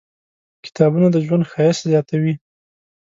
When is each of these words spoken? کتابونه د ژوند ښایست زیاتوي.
کتابونه 0.65 1.07
د 1.11 1.17
ژوند 1.25 1.43
ښایست 1.51 1.81
زیاتوي. 1.91 2.33